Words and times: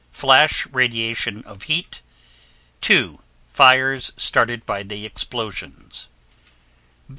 Flash 0.11 0.65
radiation 0.65 1.43
of 1.43 1.61
heat 1.69 2.01
2. 2.81 3.19
Fires 3.47 4.11
started 4.17 4.65
by 4.65 4.81
the 4.81 5.05
explosions. 5.05 6.07